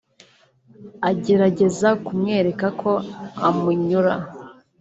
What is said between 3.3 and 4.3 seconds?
amunyura